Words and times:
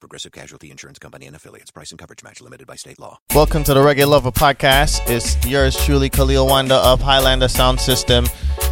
Progressive 0.00 0.32
Casualty 0.32 0.70
Insurance 0.70 0.98
Company 0.98 1.26
and 1.26 1.34
affiliates. 1.34 1.70
Price 1.70 1.90
and 1.90 1.98
coverage 1.98 2.22
match 2.22 2.40
limited 2.40 2.66
by 2.66 2.76
state 2.76 2.98
law. 2.98 3.18
Welcome 3.34 3.64
to 3.64 3.74
the 3.74 3.80
Reggae 3.80 4.06
Lover 4.06 4.30
Podcast. 4.30 5.00
It's 5.08 5.44
yours 5.44 5.76
truly, 5.84 6.08
Khalil 6.08 6.46
Wanda 6.46 6.76
of 6.76 7.00
Highlander 7.00 7.48
Sound 7.48 7.80
System. 7.80 8.26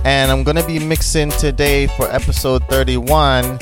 And 0.04 0.30
I'm 0.30 0.44
going 0.44 0.56
to 0.56 0.66
be 0.66 0.78
mixing 0.78 1.30
today 1.30 1.88
for 1.88 2.10
episode 2.10 2.62
31 2.68 3.58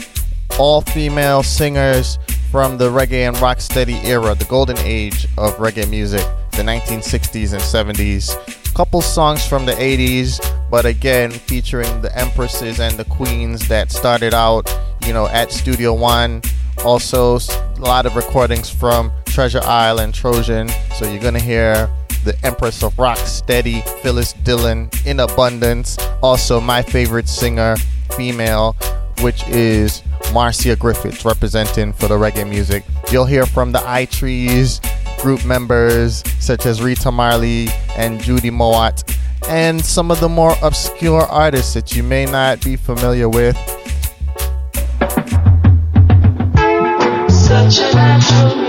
all 0.59 0.83
female 0.83 1.43
singers 1.43 2.19
from 2.51 2.79
the 2.79 2.89
reggae 2.89 3.27
and 3.27 3.37
rocksteady 3.37 4.05
era, 4.05 4.35
the 4.35 4.45
golden 4.45 4.79
age 4.79 5.25
of 5.39 5.55
reggae 5.57 5.89
music, 5.89 6.23
the 6.53 6.63
1960s 6.63 7.53
and 7.53 7.63
70s. 7.63 8.75
Couple 8.75 9.01
songs 9.03 9.47
from 9.47 9.67
the 9.67 9.73
80s, 9.73 10.41
but 10.71 10.85
again, 10.85 11.31
featuring 11.31 12.03
the 12.03 12.17
empresses 12.19 12.81
and 12.81 12.97
the 12.97 13.05
queens 13.05 13.67
that 13.69 13.91
started 13.91 14.35
out, 14.35 14.73
you 15.07 15.13
know, 15.13 15.27
at 15.29 15.51
Studio 15.51 15.95
One. 15.95 16.43
Also, 16.85 17.39
a 17.39 17.81
lot 17.81 18.07
of 18.07 18.17
recordings 18.17 18.71
from 18.71 19.13
Treasure 19.27 19.61
Isle, 19.65 20.13
Trojan. 20.13 20.69
So 20.97 21.11
you're 21.11 21.23
gonna 21.23 21.41
hear 21.41 21.91
the 22.25 22.37
Empress 22.43 22.83
of 22.83 22.99
Rock 22.99 23.19
Steady, 23.19 23.83
Phyllis 24.03 24.33
Dillon 24.33 24.91
in 25.05 25.21
abundance. 25.21 25.99
Also, 26.23 26.61
my 26.61 26.83
favorite 26.83 27.29
singer, 27.29 27.77
female, 28.17 28.77
which 29.21 29.47
is 29.49 30.03
Marcia 30.33 30.77
Griffiths, 30.77 31.25
representing 31.25 31.93
for 31.93 32.09
the 32.09 32.17
reggae 32.17 32.49
music. 32.49 32.85
You'll 33.11 33.27
hear 33.27 33.47
from 33.47 33.73
the 33.73 33.83
I 33.87 34.07
Threes 34.07 34.81
group 35.21 35.45
members 35.45 36.23
such 36.39 36.67
as 36.67 36.83
Rita 36.83 37.11
Marley 37.11 37.69
and 37.97 38.21
Judy 38.21 38.51
Mowatt, 38.51 39.17
and 39.49 39.85
some 39.85 40.11
of 40.11 40.21
the 40.21 40.29
more 40.29 40.57
obscure 40.63 41.23
artists 41.23 41.75
that 41.75 41.95
you 41.95 42.03
may 42.03 42.27
not 42.27 42.63
be 42.63 42.77
familiar 42.77 43.29
with. 43.29 43.57
Such 47.55 47.79
a 47.79 47.95
natural 47.95 48.64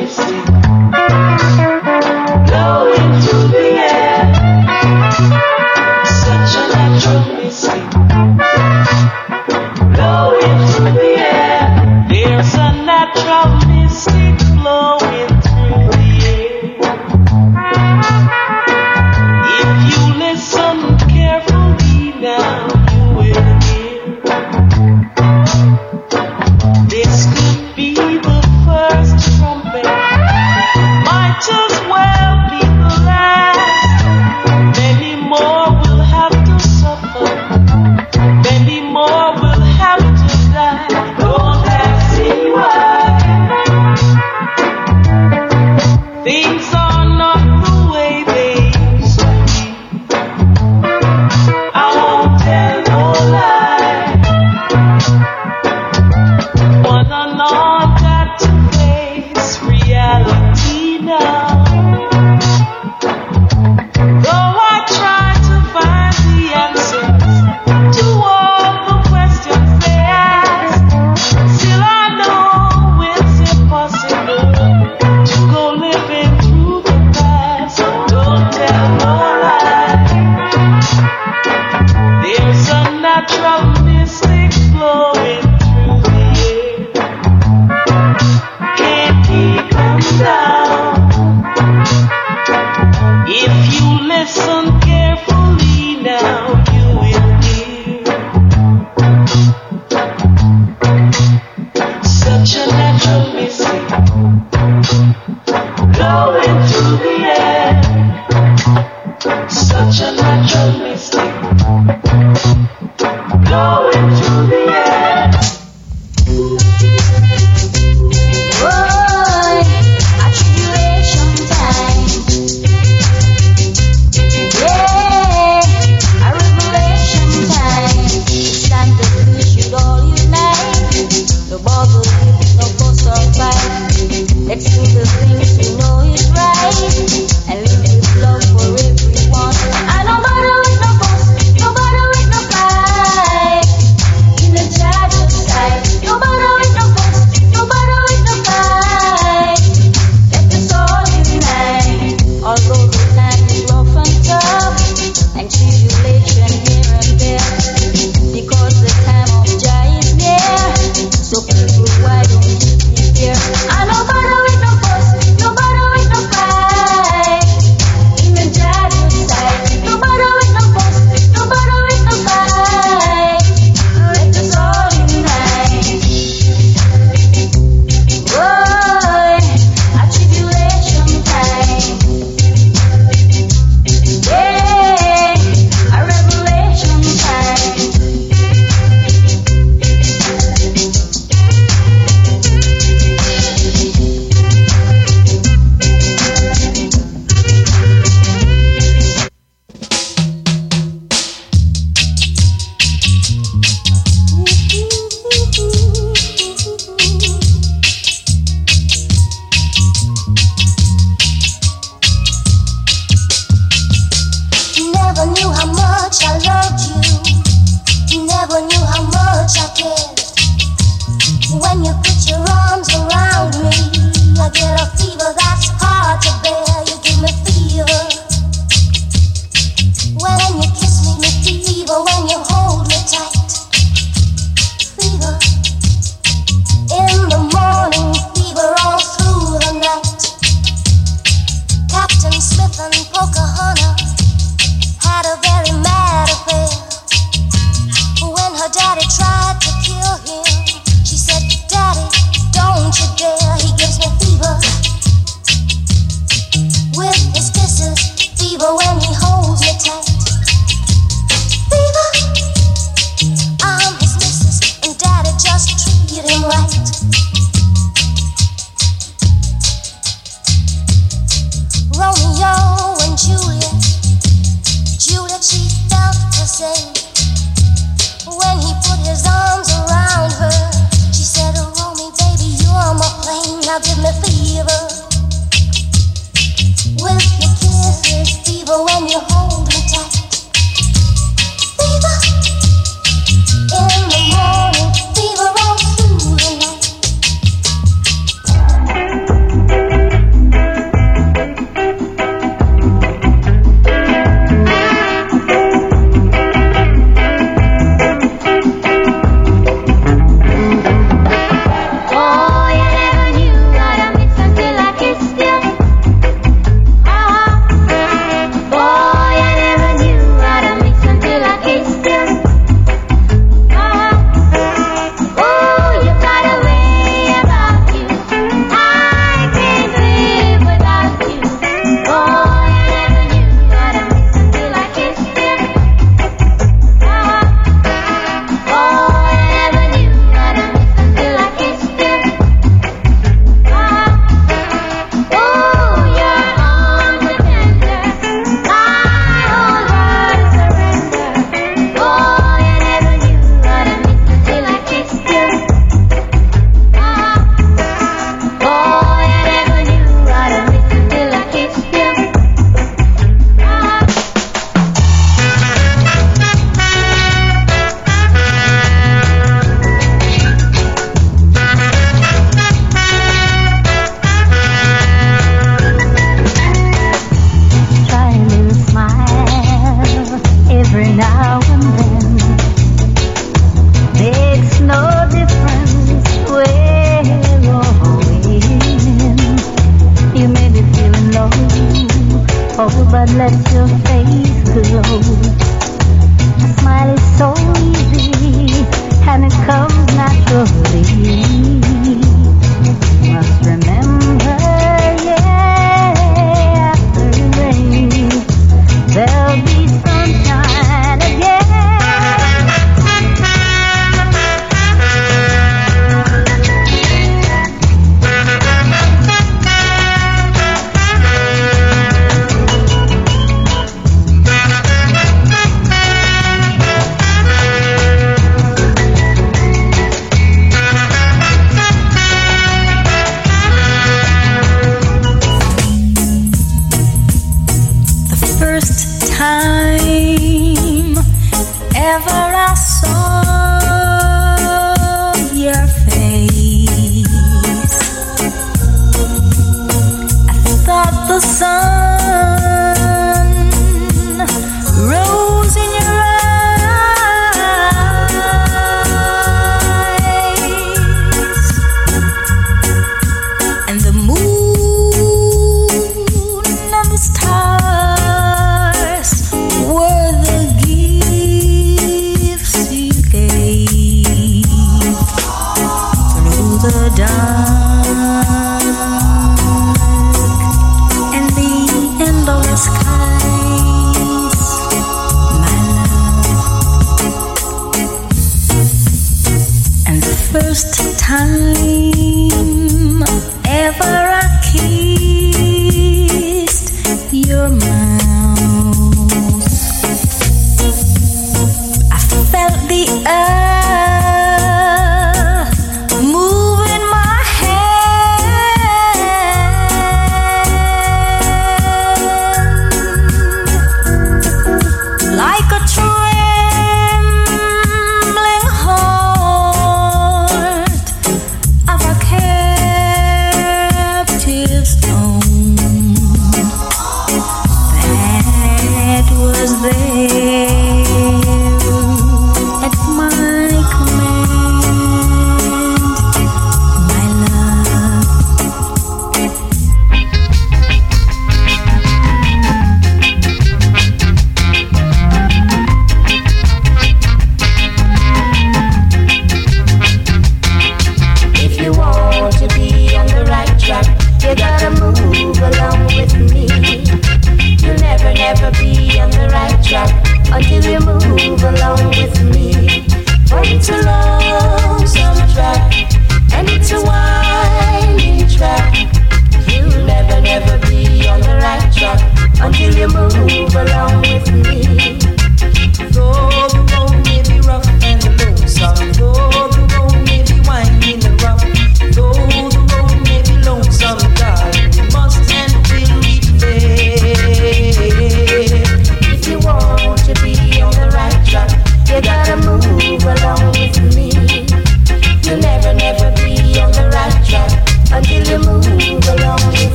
going 106.05 106.67
to 106.67 106.97
the 107.03 107.25
end. 107.25 107.34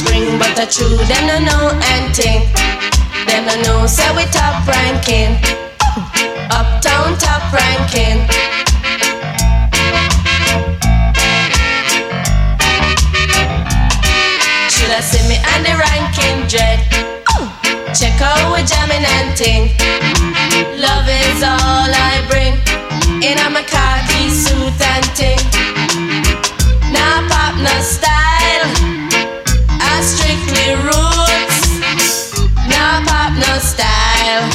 offspring, 0.00 0.38
but 0.38 0.58
I 0.58 0.66
true 0.66 0.96
them 0.96 1.26
no 1.26 1.38
know 1.44 1.78
anything. 1.94 2.48
Them 3.26 3.46
no 3.46 3.62
know 3.62 3.86
say 3.86 4.08
we 4.16 4.24
top 4.32 4.66
ranking, 4.66 5.36
uptown 6.50 7.18
top 7.18 7.52
ranking. 7.52 8.26
Should 14.70 14.90
I 14.90 15.00
see 15.00 15.28
me 15.28 15.36
on 15.52 15.62
the 15.62 15.74
ranking 15.76 16.46
dread? 16.48 16.80
Check 17.94 18.20
out 18.22 18.54
we 18.54 18.62
jamming 18.64 19.04
and 19.04 19.36
ting. 19.36 19.70
Love 20.78 21.08
is 21.08 21.42
all 21.42 21.90
I 21.90 22.24
bring. 22.28 22.54
In 23.22 23.38
a 23.38 23.50
my 23.50 23.62
suit 24.30 24.80
and 24.80 25.04
ting. 25.14 25.38
Now 26.92 27.26
pop 27.28 27.56
no 27.56 27.80
style. 27.82 28.89
smile 34.30 34.50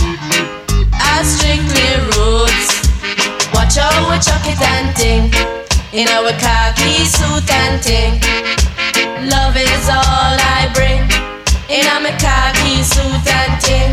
I 0.93 1.23
strictly 1.23 1.91
roots 2.15 2.67
Watch 3.53 3.77
out 3.77 4.09
with 4.09 4.23
chocolate 4.25 4.61
and 4.61 4.95
ting 4.95 5.31
In 5.91 6.07
our 6.09 6.31
khaki 6.39 7.05
suit 7.05 7.49
and 7.51 7.81
ting. 7.81 8.19
Love 9.29 9.55
is 9.55 9.87
all 9.89 10.35
I 10.57 10.69
bring. 10.73 11.01
In 11.69 11.85
our 11.87 12.11
khaki 12.19 12.83
suit 12.83 13.27
and 13.39 13.55
ting. 13.61 13.91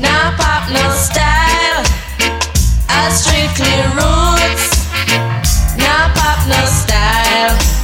Now 0.00 0.34
pop 0.36 0.68
no 0.70 0.84
style. 0.90 1.84
I 2.88 3.10
strictly 3.12 3.76
roots 3.96 4.66
Now 5.76 6.12
pop 6.14 6.40
no 6.48 6.60
style. 6.64 7.75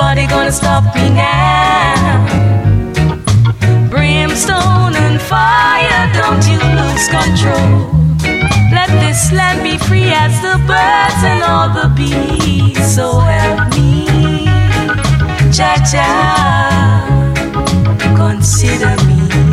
nobody 0.00 0.26
gonna 0.26 0.50
stop 0.50 0.82
me 0.94 1.10
now. 1.10 2.24
Brimstone 3.90 4.94
and 4.96 5.20
fire, 5.20 6.02
don't 6.14 6.42
you 6.48 6.58
lose 6.78 7.06
control. 7.08 7.92
Let 8.72 8.88
this 9.04 9.30
land 9.30 9.62
be 9.62 9.76
free 9.76 10.10
as 10.10 10.32
the 10.40 10.56
birds 10.66 11.22
and 11.30 11.42
all 11.42 11.68
the 11.68 11.88
bees. 11.94 12.80
So 12.94 13.20
help 13.20 13.74
me, 13.76 14.46
cha 15.52 15.72
cha, 15.90 16.08
consider 18.16 18.96
me. 19.06 19.49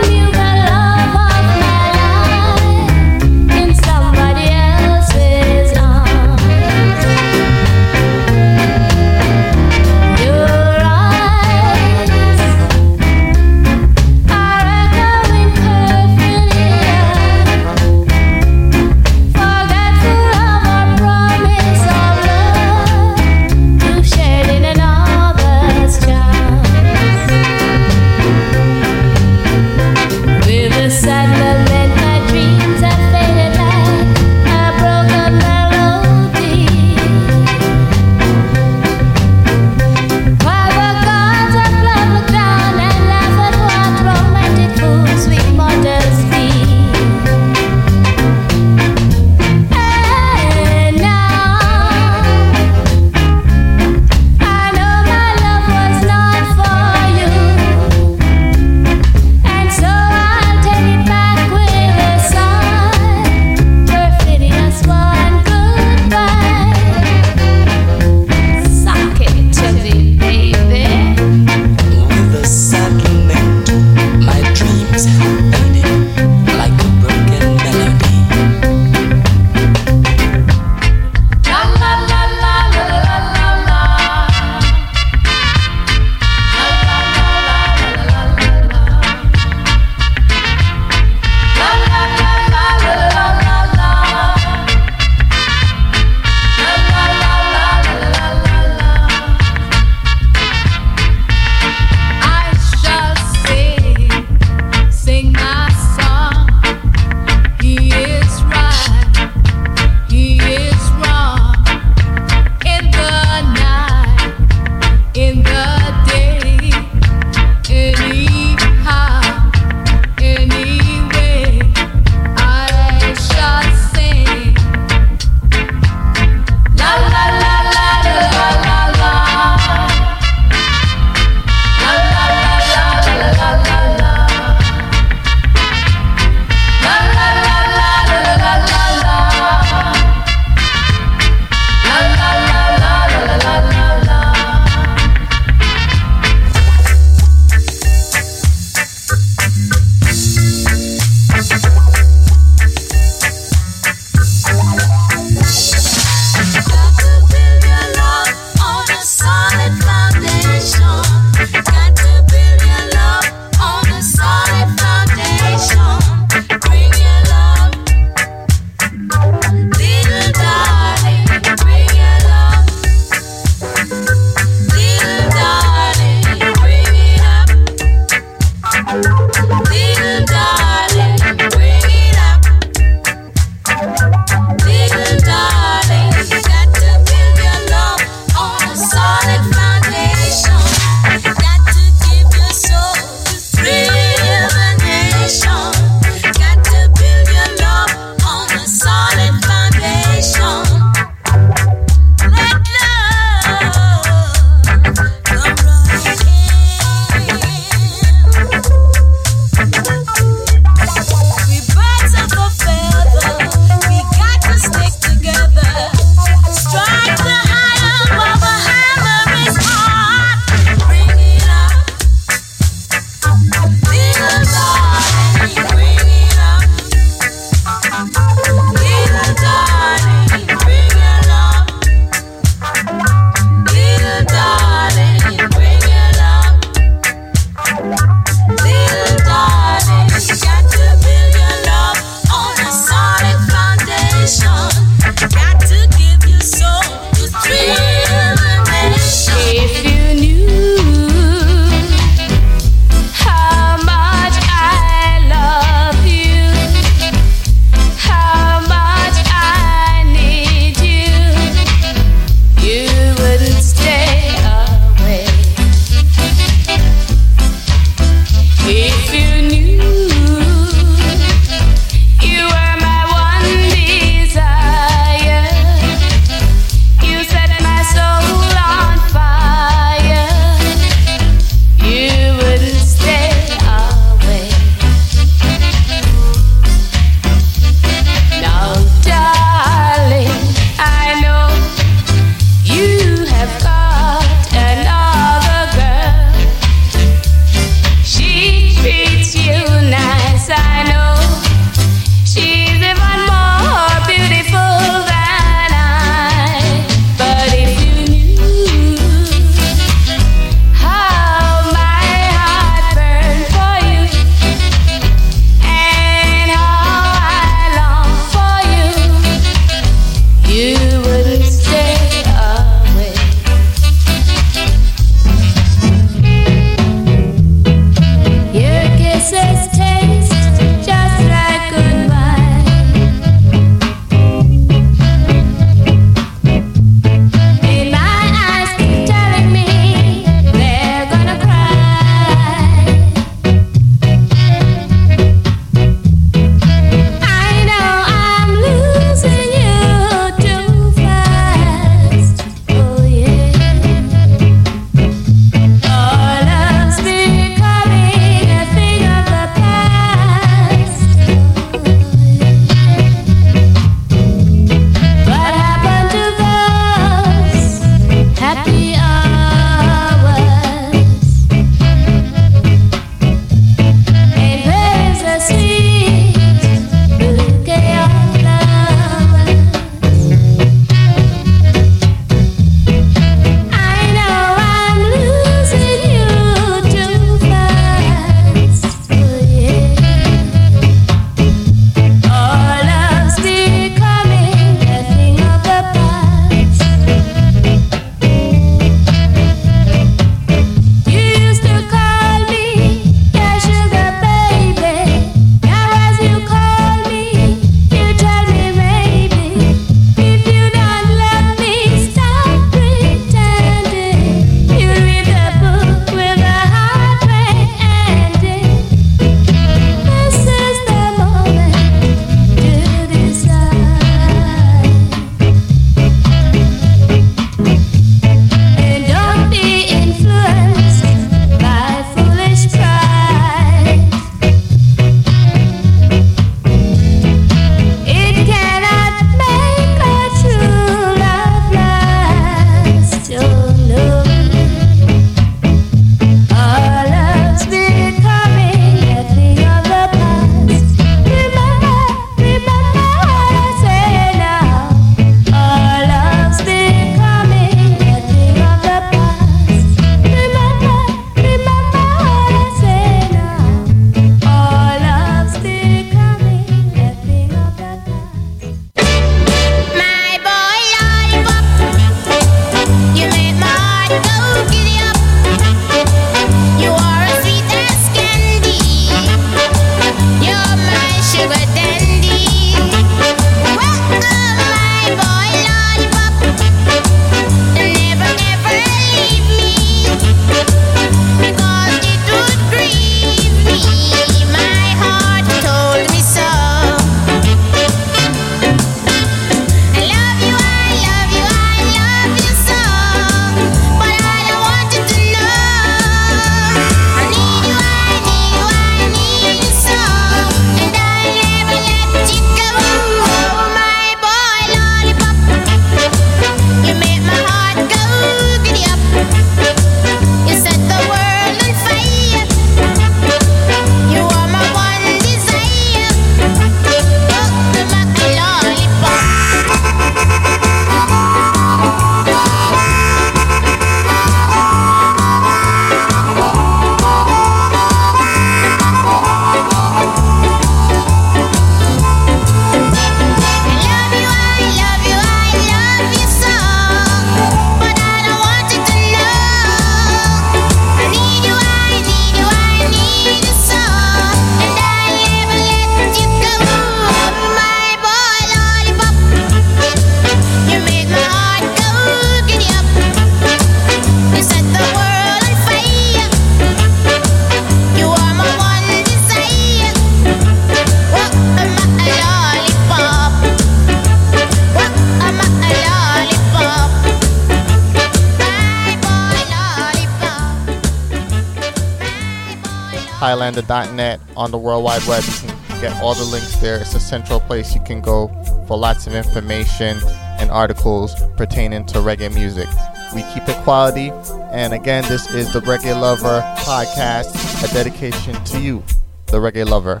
Highlander.net 583.50 584.20
on 584.36 584.52
the 584.52 584.58
World 584.58 584.84
Wide 584.84 585.04
Web. 585.08 585.24
You 585.24 585.32
can 585.48 585.80
get 585.80 586.02
all 586.02 586.14
the 586.14 586.24
links 586.24 586.54
there. 586.56 586.78
It's 586.80 586.94
a 586.94 587.00
central 587.00 587.40
place 587.40 587.74
you 587.74 587.80
can 587.82 588.00
go 588.00 588.28
for 588.68 588.78
lots 588.78 589.08
of 589.08 589.14
information 589.14 589.98
and 590.38 590.50
articles 590.50 591.14
pertaining 591.36 591.84
to 591.86 591.98
reggae 591.98 592.32
music. 592.32 592.68
We 593.12 593.22
keep 593.34 593.48
it 593.48 593.56
quality. 593.64 594.12
And 594.52 594.72
again, 594.72 595.04
this 595.08 595.28
is 595.34 595.52
the 595.52 595.60
Reggae 595.60 596.00
Lover 596.00 596.42
podcast, 596.58 597.68
a 597.68 597.74
dedication 597.74 598.42
to 598.44 598.60
you, 598.60 598.84
the 599.26 599.38
reggae 599.38 599.68
lover. 599.68 600.00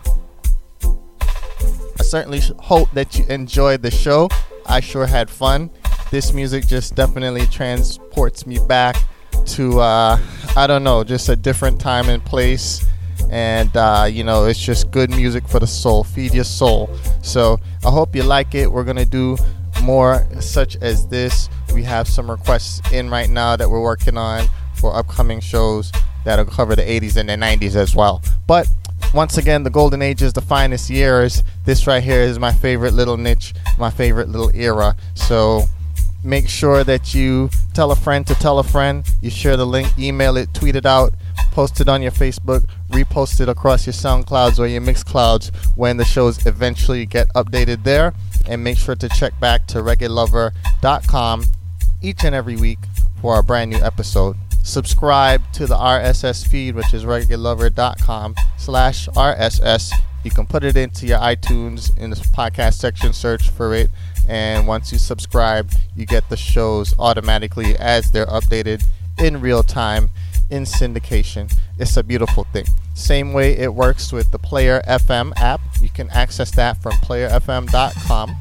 I 0.84 2.02
certainly 2.04 2.40
hope 2.60 2.90
that 2.92 3.18
you 3.18 3.26
enjoyed 3.26 3.82
the 3.82 3.90
show. 3.90 4.28
I 4.66 4.78
sure 4.78 5.06
had 5.06 5.28
fun. 5.28 5.70
This 6.12 6.32
music 6.32 6.68
just 6.68 6.94
definitely 6.94 7.46
transports 7.46 8.46
me 8.46 8.60
back 8.68 8.96
to, 9.46 9.80
uh, 9.80 10.18
I 10.56 10.68
don't 10.68 10.84
know, 10.84 11.02
just 11.02 11.28
a 11.28 11.34
different 11.34 11.80
time 11.80 12.08
and 12.08 12.24
place. 12.24 12.86
And, 13.30 13.74
uh, 13.76 14.08
you 14.10 14.24
know, 14.24 14.46
it's 14.46 14.60
just 14.60 14.90
good 14.90 15.10
music 15.10 15.46
for 15.48 15.60
the 15.60 15.66
soul. 15.66 16.04
Feed 16.04 16.34
your 16.34 16.44
soul. 16.44 16.90
So 17.22 17.58
I 17.84 17.90
hope 17.90 18.14
you 18.14 18.22
like 18.22 18.54
it. 18.54 18.70
We're 18.70 18.84
to 18.96 19.04
do 19.06 19.36
more 19.82 20.26
such 20.40 20.76
as 20.82 21.06
this. 21.06 21.48
We 21.72 21.82
have 21.84 22.08
some 22.08 22.30
requests 22.30 22.80
in 22.92 23.08
right 23.08 23.30
now 23.30 23.56
that 23.56 23.70
we're 23.70 23.82
working 23.82 24.16
on 24.16 24.48
for 24.74 24.94
upcoming 24.96 25.40
shows 25.40 25.92
that'll 26.24 26.44
cover 26.44 26.74
the 26.76 26.82
80s 26.82 27.16
and 27.16 27.28
the 27.28 27.34
90s 27.34 27.76
as 27.76 27.94
well. 27.94 28.22
But 28.46 28.68
once 29.14 29.38
again, 29.38 29.62
the 29.62 29.70
golden 29.70 30.02
age 30.02 30.22
is 30.22 30.32
the 30.32 30.40
finest 30.40 30.90
years. 30.90 31.42
This 31.64 31.86
right 31.86 32.02
here 32.02 32.20
is 32.20 32.38
my 32.38 32.52
favorite 32.52 32.94
little 32.94 33.16
niche, 33.16 33.54
my 33.78 33.90
favorite 33.90 34.28
little 34.28 34.50
era. 34.54 34.96
So 35.14 35.64
make 36.22 36.48
sure 36.48 36.84
that 36.84 37.14
you 37.14 37.50
tell 37.74 37.90
a 37.90 37.96
friend 37.96 38.26
to 38.26 38.34
tell 38.34 38.58
a 38.58 38.64
friend. 38.64 39.06
You 39.20 39.30
share 39.30 39.56
the 39.56 39.66
link, 39.66 39.98
email 39.98 40.36
it, 40.36 40.52
tweet 40.54 40.76
it 40.76 40.86
out, 40.86 41.14
post 41.52 41.80
it 41.80 41.88
on 41.88 42.02
your 42.02 42.12
Facebook, 42.12 42.64
repost 42.90 43.40
it 43.40 43.48
across 43.48 43.86
your 43.86 43.92
SoundClouds 43.92 44.58
or 44.58 44.66
your 44.66 44.80
Mixclouds 44.80 45.54
when 45.76 45.96
the 45.96 46.04
shows 46.04 46.44
eventually 46.46 47.06
get 47.06 47.28
updated 47.34 47.84
there. 47.84 48.14
And 48.48 48.64
make 48.64 48.78
sure 48.78 48.96
to 48.96 49.08
check 49.10 49.38
back 49.38 49.66
to 49.68 49.78
reggaelover.com 49.78 51.44
each 52.02 52.24
and 52.24 52.34
every 52.34 52.56
week 52.56 52.78
for 53.20 53.38
a 53.38 53.42
brand 53.42 53.70
new 53.70 53.78
episode. 53.78 54.36
Subscribe 54.62 55.42
to 55.52 55.66
the 55.66 55.76
RSS 55.76 56.46
feed, 56.46 56.74
which 56.74 56.92
is 56.94 57.04
reggaelover.com 57.04 58.34
slash 58.56 59.08
RSS. 59.08 59.92
You 60.24 60.30
can 60.30 60.46
put 60.46 60.64
it 60.64 60.76
into 60.76 61.06
your 61.06 61.18
iTunes 61.18 61.96
in 61.96 62.10
the 62.10 62.16
podcast 62.16 62.74
section, 62.74 63.12
search 63.12 63.50
for 63.50 63.74
it. 63.74 63.90
And 64.28 64.66
once 64.66 64.92
you 64.92 64.98
subscribe, 64.98 65.72
you 65.96 66.06
get 66.06 66.28
the 66.28 66.36
shows 66.36 66.94
automatically 66.98 67.76
as 67.76 68.10
they're 68.10 68.26
updated 68.26 68.84
in 69.18 69.40
real 69.40 69.62
time 69.62 70.10
in 70.50 70.64
syndication. 70.64 71.52
It's 71.78 71.96
a 71.96 72.02
beautiful 72.02 72.44
thing. 72.52 72.66
Same 72.94 73.32
way 73.32 73.56
it 73.56 73.74
works 73.74 74.12
with 74.12 74.30
the 74.30 74.38
Player 74.38 74.82
FM 74.86 75.32
app. 75.36 75.60
You 75.80 75.88
can 75.88 76.10
access 76.10 76.50
that 76.52 76.82
from 76.82 76.92
playerfm.com 76.92 78.36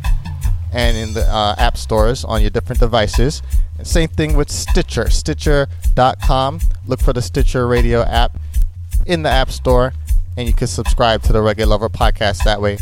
and 0.72 0.98
in 0.98 1.14
the 1.14 1.24
uh, 1.32 1.56
app 1.58 1.78
stores 1.78 2.24
on 2.24 2.42
your 2.42 2.50
different 2.50 2.80
devices. 2.80 3.42
And 3.78 3.88
same 3.88 4.10
thing 4.10 4.36
with 4.36 4.52
Stitcher, 4.52 5.10
Stitcher.com. 5.10 6.60
Look 6.86 7.00
for 7.00 7.14
the 7.14 7.22
Stitcher 7.22 7.68
radio 7.68 8.02
app 8.02 8.38
in 9.06 9.24
the 9.24 9.30
App 9.30 9.50
Store, 9.52 9.94
and 10.40 10.48
you 10.48 10.54
can 10.54 10.68
subscribe 10.68 11.22
to 11.22 11.34
the 11.34 11.40
Reggae 11.40 11.68
Lover 11.68 11.90
podcast 11.90 12.46
that 12.46 12.62
way. 12.62 12.78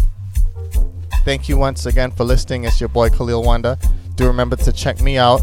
Thank 1.26 1.50
you 1.50 1.58
once 1.58 1.88
again 1.88 2.12
for 2.12 2.24
listening. 2.24 2.66
It's 2.66 2.80
your 2.80 2.88
boy 2.88 3.10
Kahlil 3.10 3.44
Wonda. 3.44 3.84
Do 4.16 4.28
remember 4.28 4.56
to 4.58 4.72
check 4.72 5.02
me 5.02 5.18
out 5.18 5.42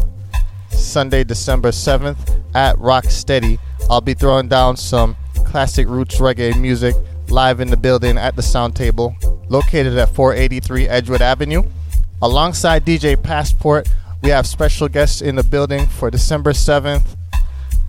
Sunday, 0.69 1.25
December 1.25 1.71
7th 1.71 2.41
at 2.55 2.77
Rocksteady. 2.77 3.59
I'll 3.89 3.99
be 3.99 4.13
throwing 4.13 4.47
down 4.47 4.77
some 4.77 5.17
classic 5.45 5.89
roots 5.89 6.19
reggae 6.19 6.57
music 6.57 6.95
live 7.27 7.59
in 7.59 7.69
the 7.69 7.75
building 7.75 8.17
at 8.17 8.37
the 8.37 8.41
Sound 8.41 8.77
Table, 8.77 9.13
located 9.49 9.97
at 9.97 10.07
483 10.15 10.87
Edgewood 10.87 11.21
Avenue. 11.21 11.63
Alongside 12.21 12.85
DJ 12.85 13.21
Passport, 13.21 13.89
we 14.23 14.29
have 14.29 14.47
special 14.47 14.87
guests 14.87 15.21
in 15.21 15.35
the 15.35 15.43
building 15.43 15.85
for 15.85 16.09
December 16.09 16.53
7th. 16.53 17.17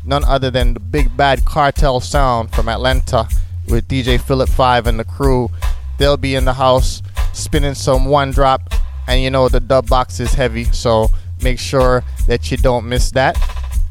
None 0.05 0.24
other 0.24 0.51
than 0.51 0.74
the 0.74 0.81
big 0.81 1.16
bad 1.16 1.45
cartel 1.45 2.01
sound 2.01 2.51
from 2.51 2.68
Atlanta 2.68 3.29
with 3.69 3.89
DJ 3.89 4.21
Philip 4.21 4.49
5 4.49 4.87
and 4.87 4.99
the 4.99 5.05
crew. 5.05 5.51
They'll 5.99 6.17
be 6.17 6.35
in 6.35 6.45
the 6.45 6.55
house 6.55 7.03
spinning 7.33 7.75
some 7.75 8.07
one 8.07 8.31
drop, 8.31 8.73
and 9.07 9.23
you 9.23 9.31
know 9.31 9.49
the 9.49 9.61
dub 9.61 9.89
box 9.89 10.21
is 10.21 10.35
heavy, 10.35 10.64
so 10.64 11.09
make 11.43 11.59
sure 11.59 12.03
that 12.27 12.51
you 12.51 12.57
don't 12.57 12.89
miss 12.89 13.11
that. 13.12 13.39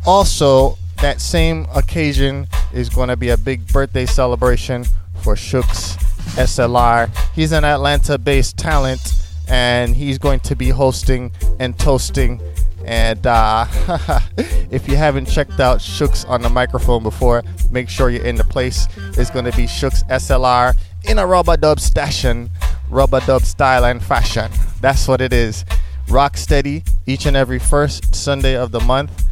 Also, 0.05 0.77
that 1.01 1.21
same 1.21 1.67
occasion 1.75 2.47
is 2.73 2.89
going 2.89 3.09
to 3.09 3.17
be 3.17 3.29
a 3.29 3.37
big 3.37 3.67
birthday 3.67 4.05
celebration 4.05 4.85
for 5.21 5.35
Shooks 5.35 5.95
SLR. 6.35 7.09
He's 7.33 7.51
an 7.51 7.63
Atlanta 7.63 8.17
based 8.17 8.57
talent 8.57 9.01
and 9.47 9.95
he's 9.95 10.17
going 10.17 10.39
to 10.41 10.55
be 10.55 10.69
hosting 10.69 11.31
and 11.59 11.77
toasting. 11.77 12.41
And 12.85 13.25
uh, 13.25 13.65
if 14.69 14.87
you 14.87 14.95
haven't 14.95 15.25
checked 15.25 15.59
out 15.59 15.81
Shooks 15.81 16.23
on 16.25 16.41
the 16.41 16.49
microphone 16.49 17.03
before, 17.03 17.43
make 17.71 17.89
sure 17.89 18.09
you're 18.09 18.25
in 18.25 18.35
the 18.35 18.43
place. 18.43 18.87
It's 19.17 19.31
going 19.31 19.45
to 19.45 19.57
be 19.57 19.67
Shooks 19.67 20.03
SLR 20.03 20.77
in 21.03 21.19
a 21.19 21.25
rubber 21.25 21.57
dub 21.57 21.79
station, 21.79 22.49
rubber 22.89 23.19
dub 23.21 23.43
style 23.43 23.85
and 23.85 24.03
fashion. 24.03 24.51
That's 24.81 25.07
what 25.07 25.21
it 25.21 25.33
is. 25.33 25.65
Rock 26.09 26.37
steady 26.37 26.83
each 27.07 27.25
and 27.25 27.35
every 27.35 27.59
first 27.59 28.13
Sunday 28.13 28.55
of 28.55 28.71
the 28.71 28.79
month 28.81 29.25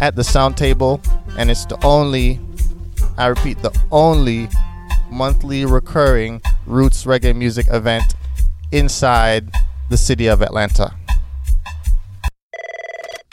at 0.00 0.14
the 0.14 0.22
Sound 0.22 0.56
Table, 0.56 1.00
and 1.36 1.50
it's 1.50 1.66
the 1.66 1.84
only, 1.84 2.38
I 3.16 3.26
repeat, 3.26 3.60
the 3.62 3.76
only 3.90 4.48
monthly 5.10 5.64
recurring 5.64 6.40
roots 6.66 7.04
reggae 7.04 7.34
music 7.34 7.66
event 7.70 8.14
inside 8.70 9.50
the 9.88 9.96
city 9.96 10.28
of 10.28 10.42
Atlanta. 10.42 10.94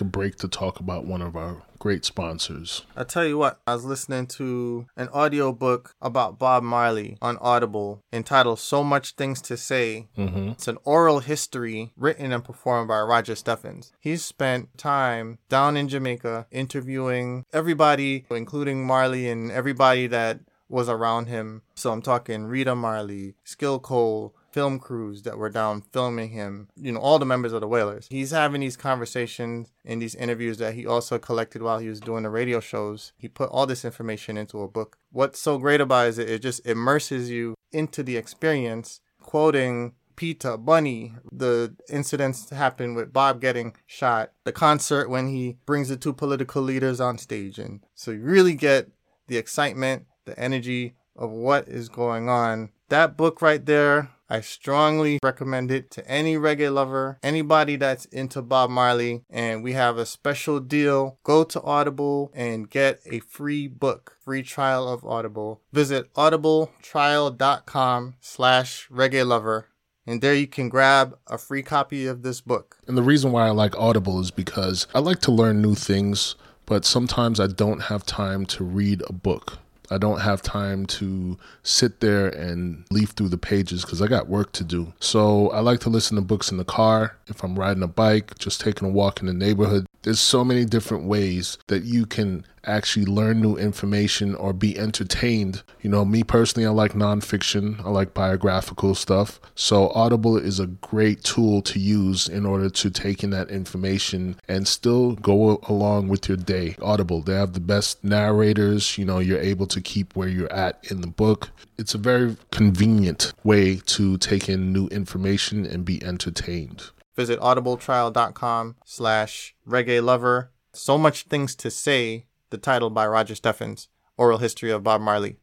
a 0.00 0.04
break 0.04 0.36
to 0.36 0.48
talk 0.48 0.80
about 0.80 1.06
one 1.06 1.22
of 1.22 1.36
our 1.36 1.62
great 1.78 2.04
sponsors. 2.04 2.84
I'll 2.96 3.04
tell 3.04 3.24
you 3.24 3.38
what, 3.38 3.60
I 3.66 3.74
was 3.74 3.84
listening 3.84 4.26
to 4.28 4.86
an 4.96 5.08
audiobook 5.08 5.94
about 6.02 6.38
Bob 6.38 6.62
Marley 6.62 7.16
on 7.22 7.38
Audible 7.40 8.02
entitled 8.12 8.58
So 8.58 8.82
Much 8.82 9.12
Things 9.12 9.40
to 9.42 9.56
Say. 9.56 10.08
Mm-hmm. 10.16 10.50
It's 10.50 10.68
an 10.68 10.78
oral 10.84 11.20
history 11.20 11.92
written 11.96 12.32
and 12.32 12.44
performed 12.44 12.88
by 12.88 13.00
Roger 13.00 13.34
Steffens. 13.34 13.92
He's 14.00 14.24
spent 14.24 14.76
time 14.76 15.38
down 15.48 15.76
in 15.76 15.88
Jamaica 15.88 16.46
interviewing 16.50 17.44
everybody, 17.52 18.26
including 18.30 18.86
Marley 18.86 19.28
and 19.28 19.50
everybody 19.50 20.06
that 20.08 20.40
was 20.68 20.88
around 20.88 21.26
him. 21.26 21.62
So 21.74 21.92
I'm 21.92 22.02
talking 22.02 22.44
Rita 22.44 22.74
Marley, 22.74 23.34
Skill 23.44 23.78
Cole, 23.78 24.34
film 24.58 24.80
crews 24.80 25.22
that 25.22 25.38
were 25.38 25.48
down 25.48 25.80
filming 25.80 26.30
him, 26.30 26.68
you 26.74 26.90
know, 26.90 26.98
all 26.98 27.20
the 27.20 27.24
members 27.24 27.52
of 27.52 27.60
the 27.60 27.68
Wailers. 27.68 28.08
He's 28.10 28.32
having 28.32 28.60
these 28.60 28.76
conversations 28.76 29.72
in 29.84 30.00
these 30.00 30.16
interviews 30.16 30.58
that 30.58 30.74
he 30.74 30.84
also 30.84 31.16
collected 31.16 31.62
while 31.62 31.78
he 31.78 31.88
was 31.88 32.00
doing 32.00 32.24
the 32.24 32.28
radio 32.28 32.58
shows. 32.58 33.12
He 33.16 33.28
put 33.28 33.50
all 33.50 33.66
this 33.66 33.84
information 33.84 34.36
into 34.36 34.60
a 34.60 34.66
book. 34.66 34.98
What's 35.12 35.38
so 35.38 35.58
great 35.58 35.80
about 35.80 36.06
it 36.06 36.08
is 36.08 36.18
it, 36.18 36.28
it 36.28 36.42
just 36.42 36.66
immerses 36.66 37.30
you 37.30 37.54
into 37.70 38.02
the 38.02 38.16
experience, 38.16 39.00
quoting 39.22 39.92
Peter, 40.16 40.56
Bunny, 40.56 41.14
the 41.30 41.76
incidents 41.88 42.50
happened 42.50 42.96
with 42.96 43.12
Bob 43.12 43.40
getting 43.40 43.76
shot, 43.86 44.32
the 44.42 44.50
concert 44.50 45.08
when 45.08 45.28
he 45.28 45.58
brings 45.66 45.88
the 45.88 45.96
two 45.96 46.12
political 46.12 46.62
leaders 46.62 47.00
on 47.00 47.16
stage. 47.16 47.60
And 47.60 47.84
so 47.94 48.10
you 48.10 48.22
really 48.22 48.54
get 48.54 48.88
the 49.28 49.36
excitement, 49.36 50.06
the 50.24 50.36
energy 50.36 50.96
of 51.14 51.30
what 51.30 51.68
is 51.68 51.88
going 51.88 52.28
on. 52.28 52.70
That 52.88 53.16
book 53.16 53.40
right 53.40 53.64
there, 53.64 54.10
I 54.30 54.42
strongly 54.42 55.18
recommend 55.22 55.70
it 55.70 55.90
to 55.92 56.06
any 56.06 56.36
reggae 56.36 56.72
lover, 56.72 57.18
anybody 57.22 57.76
that's 57.76 58.04
into 58.06 58.42
Bob 58.42 58.70
Marley. 58.70 59.24
And 59.30 59.62
we 59.62 59.72
have 59.72 59.96
a 59.96 60.06
special 60.06 60.60
deal. 60.60 61.18
Go 61.22 61.44
to 61.44 61.62
Audible 61.62 62.30
and 62.34 62.68
get 62.68 63.00
a 63.06 63.20
free 63.20 63.68
book, 63.68 64.16
free 64.22 64.42
trial 64.42 64.86
of 64.86 65.04
Audible. 65.04 65.62
Visit 65.72 66.12
audibletrial.com 66.14 68.14
slash 68.20 68.88
reggae 68.90 69.26
lover. 69.26 69.66
And 70.06 70.22
there 70.22 70.34
you 70.34 70.46
can 70.46 70.68
grab 70.68 71.18
a 71.26 71.36
free 71.36 71.62
copy 71.62 72.06
of 72.06 72.22
this 72.22 72.40
book. 72.40 72.78
And 72.86 72.96
the 72.96 73.02
reason 73.02 73.30
why 73.30 73.46
I 73.46 73.50
like 73.50 73.76
Audible 73.76 74.20
is 74.20 74.30
because 74.30 74.86
I 74.94 75.00
like 75.00 75.20
to 75.20 75.32
learn 75.32 75.60
new 75.60 75.74
things, 75.74 76.34
but 76.64 76.86
sometimes 76.86 77.40
I 77.40 77.46
don't 77.46 77.84
have 77.84 78.06
time 78.06 78.46
to 78.46 78.64
read 78.64 79.02
a 79.06 79.12
book. 79.12 79.58
I 79.90 79.98
don't 79.98 80.20
have 80.20 80.42
time 80.42 80.86
to 80.86 81.38
sit 81.62 82.00
there 82.00 82.28
and 82.28 82.84
leaf 82.90 83.10
through 83.10 83.28
the 83.28 83.38
pages 83.38 83.82
because 83.82 84.02
I 84.02 84.06
got 84.06 84.28
work 84.28 84.52
to 84.52 84.64
do. 84.64 84.92
So 85.00 85.50
I 85.50 85.60
like 85.60 85.80
to 85.80 85.90
listen 85.90 86.16
to 86.16 86.22
books 86.22 86.50
in 86.50 86.58
the 86.58 86.64
car, 86.64 87.16
if 87.26 87.42
I'm 87.42 87.58
riding 87.58 87.82
a 87.82 87.88
bike, 87.88 88.38
just 88.38 88.60
taking 88.60 88.88
a 88.88 88.90
walk 88.90 89.20
in 89.20 89.26
the 89.26 89.32
neighborhood. 89.32 89.86
There's 90.08 90.20
so 90.20 90.42
many 90.42 90.64
different 90.64 91.04
ways 91.04 91.58
that 91.66 91.82
you 91.82 92.06
can 92.06 92.46
actually 92.64 93.04
learn 93.04 93.42
new 93.42 93.58
information 93.58 94.34
or 94.34 94.54
be 94.54 94.78
entertained. 94.78 95.62
You 95.82 95.90
know, 95.90 96.02
me 96.06 96.22
personally, 96.22 96.66
I 96.66 96.70
like 96.70 96.94
nonfiction, 96.94 97.78
I 97.84 97.90
like 97.90 98.14
biographical 98.14 98.94
stuff. 98.94 99.38
So, 99.54 99.90
Audible 99.90 100.38
is 100.38 100.60
a 100.60 100.66
great 100.66 101.24
tool 101.24 101.60
to 101.60 101.78
use 101.78 102.26
in 102.26 102.46
order 102.46 102.70
to 102.70 102.90
take 102.90 103.22
in 103.22 103.28
that 103.32 103.50
information 103.50 104.40
and 104.48 104.66
still 104.66 105.12
go 105.12 105.60
along 105.68 106.08
with 106.08 106.26
your 106.26 106.38
day. 106.38 106.76
Audible, 106.80 107.20
they 107.20 107.34
have 107.34 107.52
the 107.52 107.60
best 107.60 108.02
narrators. 108.02 108.96
You 108.96 109.04
know, 109.04 109.18
you're 109.18 109.38
able 109.38 109.66
to 109.66 109.80
keep 109.82 110.16
where 110.16 110.28
you're 110.28 110.50
at 110.50 110.90
in 110.90 111.02
the 111.02 111.06
book. 111.06 111.50
It's 111.76 111.94
a 111.94 111.98
very 111.98 112.38
convenient 112.50 113.34
way 113.44 113.76
to 113.76 114.16
take 114.16 114.48
in 114.48 114.72
new 114.72 114.86
information 114.86 115.66
and 115.66 115.84
be 115.84 116.02
entertained. 116.02 116.92
Visit 117.18 117.40
audibletrial.com 117.40 118.76
slash 118.84 119.56
reggae 119.68 120.00
lover. 120.00 120.52
So 120.72 120.96
much 120.96 121.24
things 121.24 121.56
to 121.56 121.68
say, 121.68 122.26
the 122.50 122.58
title 122.58 122.90
by 122.90 123.08
Roger 123.08 123.34
Steffens, 123.34 123.88
Oral 124.16 124.38
History 124.38 124.70
of 124.70 124.84
Bob 124.84 125.00
Marley. 125.00 125.36